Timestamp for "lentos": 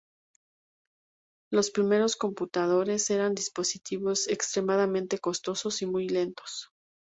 6.09-6.71